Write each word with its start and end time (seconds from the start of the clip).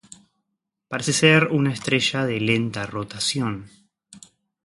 Parece 0.87 1.13
ser 1.13 1.49
una 1.51 1.71
estrella 1.73 2.25
de 2.25 2.39
lenta 2.41 2.87
rotación. 2.87 3.69